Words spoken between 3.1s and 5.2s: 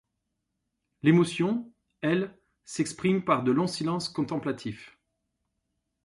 par de longs silences contemplatifs.